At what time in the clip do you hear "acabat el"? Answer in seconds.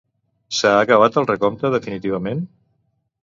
0.85-1.27